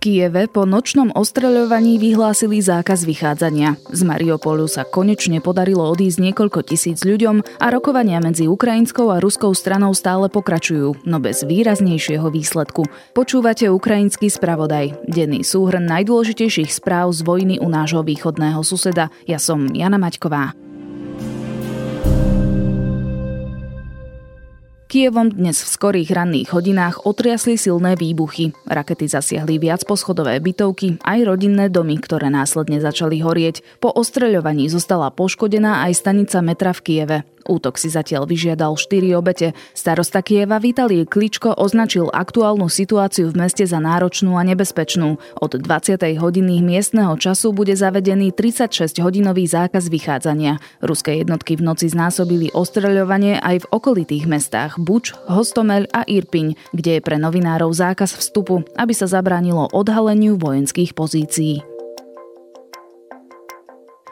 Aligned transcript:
Kieve 0.00 0.48
po 0.48 0.64
nočnom 0.64 1.12
ostreľovaní 1.12 2.00
vyhlásili 2.00 2.64
zákaz 2.64 3.04
vychádzania. 3.04 3.76
Z 3.92 4.00
Mariupolu 4.08 4.64
sa 4.64 4.88
konečne 4.88 5.44
podarilo 5.44 5.84
odísť 5.92 6.24
niekoľko 6.24 6.64
tisíc 6.64 7.04
ľuďom 7.04 7.44
a 7.60 7.66
rokovania 7.68 8.16
medzi 8.24 8.48
ukrajinskou 8.48 9.12
a 9.12 9.20
ruskou 9.20 9.52
stranou 9.52 9.92
stále 9.92 10.32
pokračujú, 10.32 11.04
no 11.04 11.20
bez 11.20 11.44
výraznejšieho 11.44 12.32
výsledku. 12.32 12.88
Počúvate 13.12 13.68
ukrajinský 13.68 14.32
spravodaj, 14.32 15.04
denný 15.04 15.44
súhrn 15.44 15.84
najdôležitejších 15.84 16.72
správ 16.72 17.12
z 17.12 17.20
vojny 17.20 17.60
u 17.60 17.68
nášho 17.68 18.00
východného 18.00 18.64
suseda. 18.64 19.12
Ja 19.28 19.36
som 19.36 19.68
Jana 19.68 20.00
Maťková. 20.00 20.69
Kievom 24.90 25.30
dnes 25.30 25.62
v 25.62 25.70
skorých 25.70 26.10
ranných 26.10 26.50
hodinách 26.50 27.06
otriasli 27.06 27.54
silné 27.54 27.94
výbuchy. 27.94 28.50
Rakety 28.66 29.06
zasiahli 29.06 29.62
viac 29.62 29.86
poschodové 29.86 30.42
bytovky, 30.42 30.98
aj 31.06 31.30
rodinné 31.30 31.70
domy, 31.70 31.94
ktoré 32.02 32.26
následne 32.26 32.82
začali 32.82 33.22
horieť. 33.22 33.62
Po 33.78 33.94
ostreľovaní 33.94 34.66
zostala 34.66 35.14
poškodená 35.14 35.86
aj 35.86 35.94
stanica 35.94 36.42
metra 36.42 36.74
v 36.74 36.80
Kieve. 36.82 37.18
Útok 37.48 37.80
si 37.80 37.88
zatiaľ 37.88 38.28
vyžiadal 38.28 38.76
4 38.76 39.16
obete. 39.16 39.56
Starosta 39.72 40.20
Kieva 40.20 40.60
Vitalij 40.60 41.08
Kličko 41.08 41.56
označil 41.56 42.12
aktuálnu 42.12 42.68
situáciu 42.68 43.32
v 43.32 43.46
meste 43.46 43.64
za 43.64 43.80
náročnú 43.80 44.36
a 44.36 44.42
nebezpečnú. 44.44 45.16
Od 45.40 45.52
20. 45.56 45.96
hodiny 46.20 46.60
miestneho 46.60 47.16
času 47.16 47.56
bude 47.56 47.72
zavedený 47.72 48.34
36-hodinový 48.36 49.48
zákaz 49.48 49.88
vychádzania. 49.88 50.60
Ruské 50.84 51.22
jednotky 51.22 51.56
v 51.56 51.64
noci 51.64 51.88
znásobili 51.88 52.52
ostreľovanie 52.52 53.40
aj 53.40 53.64
v 53.64 53.70
okolitých 53.70 54.28
mestách 54.28 54.76
Buč, 54.76 55.16
Hostomel 55.30 55.88
a 55.94 56.04
Irpiň, 56.04 56.58
kde 56.76 56.98
je 56.98 57.04
pre 57.04 57.16
novinárov 57.16 57.72
zákaz 57.72 58.18
vstupu, 58.18 58.66
aby 58.76 58.92
sa 58.92 59.08
zabránilo 59.08 59.70
odhaleniu 59.72 60.36
vojenských 60.36 60.92
pozícií. 60.92 61.69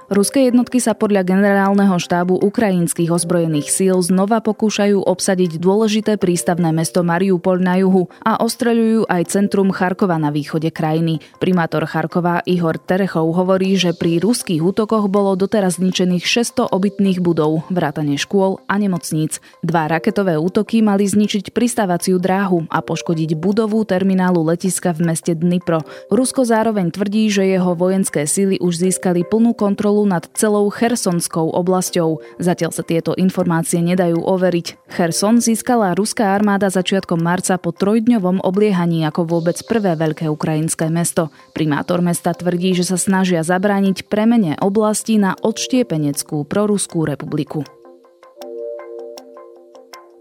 Ruské 0.09 0.49
jednotky 0.49 0.81
sa 0.81 0.97
podľa 0.97 1.21
generálneho 1.21 2.01
štábu 2.01 2.41
ukrajinských 2.41 3.13
ozbrojených 3.13 3.69
síl 3.69 4.01
znova 4.01 4.41
pokúšajú 4.41 5.05
obsadiť 5.05 5.61
dôležité 5.61 6.17
prístavné 6.17 6.73
mesto 6.73 7.05
Mariupol 7.05 7.61
na 7.61 7.77
juhu 7.77 8.09
a 8.25 8.41
ostreľujú 8.41 9.05
aj 9.05 9.29
centrum 9.29 9.69
Charkova 9.69 10.17
na 10.17 10.33
východe 10.33 10.73
krajiny. 10.73 11.21
Primátor 11.37 11.85
Charkova 11.85 12.41
Ihor 12.49 12.81
Terechov 12.81 13.37
hovorí, 13.37 13.77
že 13.77 13.93
pri 13.93 14.17
ruských 14.17 14.65
útokoch 14.65 15.13
bolo 15.13 15.37
doteraz 15.37 15.77
zničených 15.77 16.25
600 16.25 16.73
obytných 16.73 17.21
budov, 17.21 17.69
vrátane 17.69 18.17
škôl 18.17 18.65
a 18.65 18.81
nemocníc. 18.81 19.45
Dva 19.61 19.93
raketové 19.93 20.41
útoky 20.41 20.81
mali 20.81 21.05
zničiť 21.05 21.53
pristávaciu 21.53 22.17
dráhu 22.17 22.65
a 22.73 22.81
poškodiť 22.81 23.37
budovu 23.37 23.85
terminálu 23.85 24.41
letiska 24.41 24.97
v 24.97 25.13
meste 25.13 25.37
Dnipro. 25.37 25.85
Rusko 26.09 26.49
zároveň 26.49 26.97
tvrdí, 26.97 27.29
že 27.29 27.45
jeho 27.45 27.77
vojenské 27.77 28.25
síly 28.25 28.57
už 28.57 28.89
získali 28.89 29.29
plnú 29.29 29.53
kontrolu 29.53 29.98
kontrolu 29.99 30.07
nad 30.07 30.31
celou 30.39 30.71
Chersonskou 30.71 31.51
oblasťou. 31.51 32.23
Zatiaľ 32.39 32.71
sa 32.71 32.87
tieto 32.87 33.19
informácie 33.19 33.83
nedajú 33.83 34.23
overiť. 34.23 34.87
Cherson 34.87 35.43
získala 35.43 35.99
ruská 35.99 36.39
armáda 36.39 36.71
začiatkom 36.71 37.19
marca 37.19 37.59
po 37.59 37.75
trojdňovom 37.75 38.39
obliehaní 38.47 39.03
ako 39.09 39.27
vôbec 39.27 39.59
prvé 39.67 39.99
veľké 39.99 40.31
ukrajinské 40.31 40.87
mesto. 40.93 41.35
Primátor 41.55 41.99
mesta 41.99 42.31
tvrdí, 42.31 42.79
že 42.79 42.87
sa 42.87 42.99
snažia 43.01 43.43
zabrániť 43.43 44.07
premene 44.07 44.55
oblasti 44.63 45.19
na 45.19 45.35
odštiepeneckú 45.35 46.47
proruskú 46.47 47.03
republiku. 47.03 47.67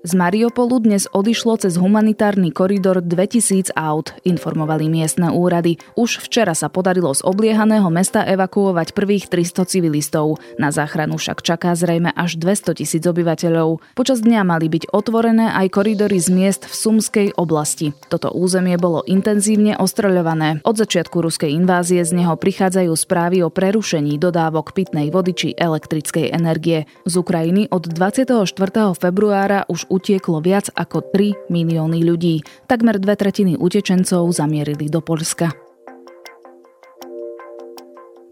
Z 0.07 0.15
Mariupolu 0.15 0.79
dnes 0.79 1.03
odišlo 1.11 1.59
cez 1.59 1.75
humanitárny 1.75 2.55
koridor 2.55 3.03
2000 3.03 3.75
aut, 3.75 4.15
informovali 4.23 4.87
miestne 4.87 5.35
úrady. 5.35 5.83
Už 5.99 6.23
včera 6.23 6.55
sa 6.55 6.71
podarilo 6.71 7.11
z 7.11 7.27
obliehaného 7.27 7.91
mesta 7.91 8.23
evakuovať 8.23 8.95
prvých 8.95 9.27
300 9.27 9.67
civilistov. 9.67 10.39
Na 10.55 10.71
záchranu 10.71 11.19
však 11.19 11.43
čaká 11.43 11.75
zrejme 11.75 12.15
až 12.15 12.39
200 12.39 12.79
tisíc 12.79 13.03
obyvateľov. 13.03 13.83
Počas 13.99 14.23
dňa 14.23 14.47
mali 14.47 14.71
byť 14.71 14.95
otvorené 14.95 15.51
aj 15.51 15.75
koridory 15.75 16.23
z 16.23 16.31
miest 16.31 16.63
v 16.63 16.71
Sumskej 16.71 17.27
oblasti. 17.35 17.91
Toto 18.07 18.31
územie 18.31 18.79
bolo 18.79 19.03
intenzívne 19.11 19.75
ostreľované. 19.75 20.63
Od 20.63 20.79
začiatku 20.79 21.19
ruskej 21.19 21.51
invázie 21.51 21.99
z 22.07 22.15
neho 22.15 22.39
prichádzajú 22.39 22.95
správy 22.95 23.43
o 23.43 23.51
prerušení 23.51 24.15
dodávok 24.15 24.71
pitnej 24.71 25.11
vody 25.11 25.35
či 25.35 25.47
elektrickej 25.51 26.31
energie. 26.31 26.87
Z 27.03 27.19
Ukrajiny 27.19 27.67
od 27.75 27.91
24. 27.91 28.47
februára 28.95 29.67
už 29.67 29.96
utieklo 29.97 30.39
viac 30.39 30.69
ako 30.77 31.09
3 31.09 31.49
milióny 31.49 32.05
ľudí. 32.05 32.45
Takmer 32.69 33.01
dve 33.01 33.17
tretiny 33.17 33.57
utečencov 33.57 34.29
zamierili 34.29 34.87
do 34.87 35.01
Polska. 35.01 35.66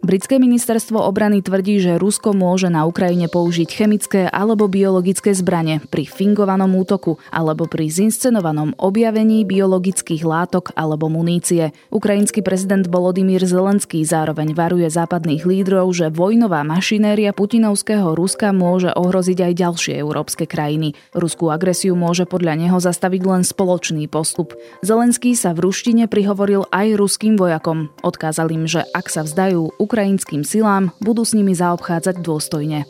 Britské 0.06 0.38
ministerstvo 0.38 1.02
obrany 1.02 1.42
tvrdí, 1.42 1.82
že 1.82 1.98
Rusko 1.98 2.38
môže 2.38 2.70
na 2.70 2.86
Ukrajine 2.86 3.26
použiť 3.26 3.66
chemické 3.74 4.22
alebo 4.30 4.70
biologické 4.70 5.34
zbranie 5.34 5.82
pri 5.82 6.06
fingovanom 6.06 6.78
útoku 6.78 7.18
alebo 7.34 7.66
pri 7.66 7.90
zinscenovanom 7.90 8.78
objavení 8.78 9.42
biologických 9.50 10.22
látok 10.22 10.78
alebo 10.78 11.10
munície. 11.10 11.74
Ukrajinský 11.90 12.46
prezident 12.46 12.86
Volodymyr 12.86 13.50
Zelenský 13.50 14.06
zároveň 14.06 14.54
varuje 14.54 14.86
západných 14.86 15.42
lídrov, 15.42 15.90
že 15.90 16.14
vojnová 16.14 16.62
mašinéria 16.62 17.34
putinovského 17.34 18.14
Ruska 18.14 18.54
môže 18.54 18.94
ohroziť 18.94 19.42
aj 19.42 19.54
ďalšie 19.58 19.94
európske 20.06 20.46
krajiny. 20.46 20.94
Ruskú 21.18 21.50
agresiu 21.50 21.98
môže 21.98 22.30
podľa 22.30 22.62
neho 22.62 22.78
zastaviť 22.78 23.22
len 23.26 23.42
spoločný 23.42 24.06
postup. 24.06 24.54
Zelenský 24.86 25.34
sa 25.34 25.58
v 25.58 25.66
ruštine 25.66 26.06
prihovoril 26.06 26.70
aj 26.70 26.94
ruským 26.94 27.42
vojakom. 27.42 27.90
Odkázal 28.06 28.54
im, 28.54 28.70
že 28.70 28.86
ak 28.94 29.10
sa 29.10 29.26
vzdajú, 29.26 29.74
ukrajinským 29.96 30.44
silám, 30.44 30.92
budú 31.00 31.24
s 31.24 31.32
nimi 31.32 31.56
zaobchádzať 31.56 32.20
dôstojne. 32.20 32.84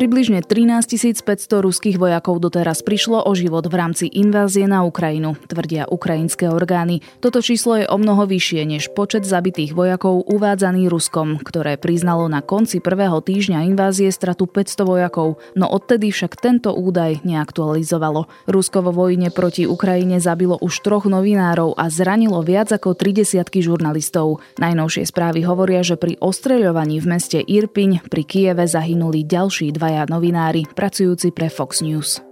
Približne 0.00 0.40
13 0.40 0.96
500 1.20 1.60
ruských 1.60 2.00
vojakov 2.00 2.40
doteraz 2.40 2.80
prišlo 2.80 3.20
o 3.20 3.36
život 3.36 3.68
v 3.68 3.76
rámci 3.76 4.08
invázie 4.08 4.64
na 4.64 4.80
Ukrajinu, 4.80 5.36
tvrdia 5.44 5.84
ukrajinské 5.92 6.48
orgány. 6.48 7.04
Toto 7.20 7.44
číslo 7.44 7.76
je 7.76 7.84
o 7.84 8.00
mnoho 8.00 8.24
vyššie 8.24 8.64
než 8.64 8.96
počet 8.96 9.28
zabitých 9.28 9.76
vojakov 9.76 10.24
uvádzaný 10.24 10.88
Ruskom, 10.88 11.36
ktoré 11.44 11.76
priznalo 11.76 12.32
na 12.32 12.40
konci 12.40 12.80
prvého 12.80 13.20
týždňa 13.20 13.68
invázie 13.68 14.08
stratu 14.08 14.48
500 14.48 14.88
vojakov, 14.88 15.36
no 15.52 15.68
odtedy 15.68 16.08
však 16.08 16.32
tento 16.40 16.72
údaj 16.72 17.20
neaktualizovalo. 17.20 18.24
Rusko 18.48 18.80
vo 18.80 19.04
vojne 19.04 19.28
proti 19.28 19.68
Ukrajine 19.68 20.16
zabilo 20.16 20.56
už 20.64 20.80
troch 20.80 21.04
novinárov 21.12 21.76
a 21.76 21.92
zranilo 21.92 22.40
viac 22.40 22.72
ako 22.72 22.96
30 22.96 23.44
žurnalistov. 23.52 24.40
Najnovšie 24.56 25.04
správy 25.04 25.44
hovoria, 25.44 25.84
že 25.84 26.00
pri 26.00 26.16
ostreľovaní 26.24 27.04
v 27.04 27.10
meste 27.20 27.36
Irpiň 27.44 28.08
pri 28.08 28.24
Kieve 28.24 28.64
zahynuli 28.64 29.28
ďalší 29.28 29.76
dva 29.76 29.89
dvaja 29.90 30.06
novinári, 30.06 30.62
pracujúci 30.70 31.34
pre 31.34 31.50
Fox 31.50 31.82
News. 31.82 32.29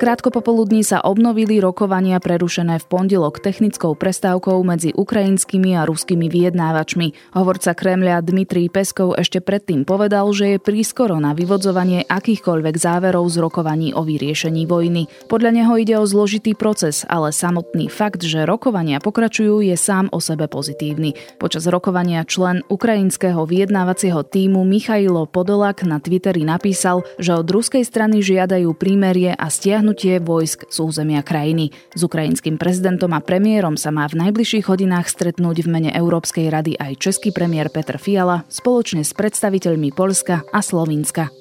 Krátko 0.00 0.32
popoludní 0.32 0.80
sa 0.80 1.04
obnovili 1.04 1.60
rokovania 1.60 2.24
prerušené 2.24 2.80
v 2.80 2.88
pondelok 2.88 3.36
technickou 3.36 3.92
prestávkou 3.92 4.56
medzi 4.64 4.96
ukrajinskými 4.96 5.76
a 5.76 5.84
ruskými 5.84 6.24
vyjednávačmi. 6.24 7.36
Hovorca 7.36 7.76
Kremľa 7.76 8.24
Dmitrij 8.24 8.72
Peskov 8.72 9.20
ešte 9.20 9.44
predtým 9.44 9.84
povedal, 9.84 10.24
že 10.32 10.56
je 10.56 10.64
prískoro 10.64 11.20
na 11.20 11.36
vyvodzovanie 11.36 12.08
akýchkoľvek 12.08 12.80
záverov 12.80 13.28
z 13.28 13.44
rokovaní 13.44 13.92
o 13.92 14.00
vyriešení 14.00 14.64
vojny. 14.64 15.04
Podľa 15.28 15.50
neho 15.52 15.76
ide 15.76 16.00
o 16.00 16.08
zložitý 16.08 16.56
proces, 16.56 17.04
ale 17.04 17.28
samotný 17.28 17.92
fakt, 17.92 18.24
že 18.24 18.48
rokovania 18.48 19.04
pokračujú, 19.04 19.60
je 19.60 19.76
sám 19.76 20.08
o 20.16 20.18
sebe 20.24 20.48
pozitívny. 20.48 21.12
Počas 21.36 21.68
rokovania 21.68 22.24
člen 22.24 22.64
ukrajinského 22.72 23.44
vyjednávacieho 23.44 24.24
týmu 24.24 24.64
Michailo 24.64 25.28
Podolak 25.28 25.84
na 25.84 26.00
Twitteri 26.00 26.48
napísal, 26.48 27.04
že 27.20 27.36
od 27.36 27.44
ruskej 27.44 27.84
strany 27.84 28.24
žiadajú 28.24 28.72
prímerie 28.72 29.36
a 29.36 29.52
stiahnutie 29.52 29.89
stiahnutie 29.90 30.22
vojsk 30.22 30.70
z 30.70 30.76
územia 30.78 31.22
krajiny. 31.26 31.74
S 31.98 32.00
ukrajinským 32.06 32.62
prezidentom 32.62 33.10
a 33.10 33.18
premiérom 33.18 33.74
sa 33.74 33.90
má 33.90 34.06
v 34.06 34.22
najbližších 34.22 34.70
hodinách 34.70 35.10
stretnúť 35.10 35.66
v 35.66 35.68
mene 35.68 35.90
Európskej 35.90 36.46
rady 36.46 36.78
aj 36.78 37.02
český 37.02 37.34
premiér 37.34 37.74
Petr 37.74 37.98
Fiala 37.98 38.46
spoločne 38.46 39.02
s 39.02 39.10
predstaviteľmi 39.10 39.90
Polska 39.90 40.46
a 40.54 40.62
Slovinska. 40.62 41.39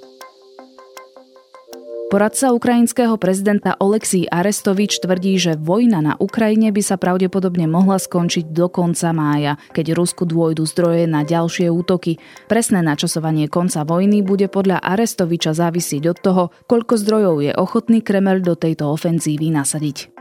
Poradca 2.10 2.50
ukrajinského 2.58 3.22
prezidenta 3.22 3.78
Oleksij 3.78 4.34
Arestovič 4.34 4.98
tvrdí, 4.98 5.38
že 5.38 5.54
vojna 5.54 6.02
na 6.02 6.14
Ukrajine 6.18 6.74
by 6.74 6.82
sa 6.82 6.98
pravdepodobne 6.98 7.70
mohla 7.70 8.02
skončiť 8.02 8.50
do 8.50 8.66
konca 8.66 9.14
mája, 9.14 9.62
keď 9.78 9.94
Rusku 9.94 10.26
dôjdu 10.26 10.66
zdroje 10.66 11.06
na 11.06 11.22
ďalšie 11.22 11.70
útoky. 11.70 12.18
Presné 12.50 12.82
načasovanie 12.82 13.46
konca 13.46 13.86
vojny 13.86 14.26
bude 14.26 14.50
podľa 14.50 14.82
Arestoviča 14.82 15.54
závisieť 15.54 16.04
od 16.10 16.18
toho, 16.18 16.44
koľko 16.66 16.98
zdrojov 16.98 17.46
je 17.46 17.54
ochotný 17.54 18.02
Kremel 18.02 18.42
do 18.42 18.58
tejto 18.58 18.90
ofenzívy 18.90 19.54
nasadiť. 19.54 20.19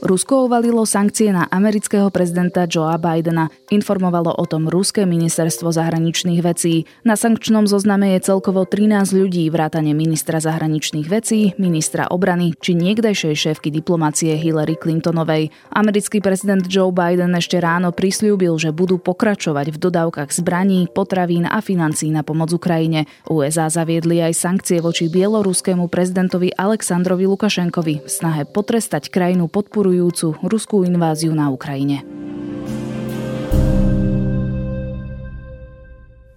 Rusko 0.00 0.48
uvalilo 0.48 0.88
sankcie 0.88 1.28
na 1.28 1.44
amerického 1.52 2.08
prezidenta 2.08 2.64
Joea 2.64 2.96
Bidena. 2.96 3.52
Informovalo 3.68 4.32
o 4.32 4.48
tom 4.48 4.64
Ruské 4.64 5.04
ministerstvo 5.04 5.76
zahraničných 5.76 6.40
vecí. 6.40 6.88
Na 7.04 7.20
sankčnom 7.20 7.68
zozname 7.68 8.16
je 8.16 8.32
celkovo 8.32 8.64
13 8.64 9.12
ľudí, 9.12 9.44
vrátane 9.52 9.92
ministra 9.92 10.40
zahraničných 10.40 11.04
vecí, 11.04 11.52
ministra 11.60 12.08
obrany 12.08 12.56
či 12.56 12.72
niekdejšej 12.80 13.34
šéfky 13.36 13.68
diplomácie 13.68 14.40
Hillary 14.40 14.80
Clintonovej. 14.80 15.52
Americký 15.68 16.24
prezident 16.24 16.64
Joe 16.64 16.96
Biden 16.96 17.36
ešte 17.36 17.60
ráno 17.60 17.92
prislúbil, 17.92 18.56
že 18.56 18.72
budú 18.72 18.96
pokračovať 18.96 19.68
v 19.68 19.76
dodávkach 19.84 20.32
zbraní, 20.32 20.88
potravín 20.88 21.44
a 21.44 21.60
financí 21.60 22.08
na 22.08 22.24
pomoc 22.24 22.48
Ukrajine. 22.56 23.04
USA 23.28 23.68
zaviedli 23.68 24.24
aj 24.24 24.32
sankcie 24.32 24.80
voči 24.80 25.12
bieloruskému 25.12 25.92
prezidentovi 25.92 26.56
Aleksandrovi 26.56 27.28
Lukašenkovi 27.28 27.94
v 28.00 28.08
snahe 28.08 28.48
potrestať 28.48 29.12
krajinu 29.12 29.44
podporu 29.44 29.89
podporujúcu 29.90 30.38
ruskú 30.46 30.86
inváziu 30.86 31.34
na 31.34 31.50
Ukrajine. 31.50 32.06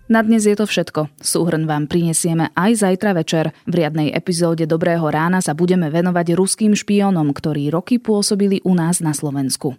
Na 0.10 0.22
dnes 0.22 0.46
je 0.46 0.54
to 0.54 0.66
všetko. 0.66 1.10
Súhrn 1.22 1.66
vám 1.66 1.90
prinesieme 1.90 2.54
aj 2.54 2.86
zajtra 2.86 3.18
večer. 3.18 3.50
V 3.66 3.74
riadnej 3.82 4.14
epizóde 4.14 4.66
Dobrého 4.70 5.06
rána 5.10 5.42
sa 5.42 5.58
budeme 5.58 5.90
venovať 5.90 6.38
ruským 6.38 6.74
špiónom, 6.78 7.34
ktorí 7.34 7.70
roky 7.74 7.98
pôsobili 7.98 8.62
u 8.66 8.78
nás 8.78 9.02
na 9.02 9.14
Slovensku. 9.14 9.74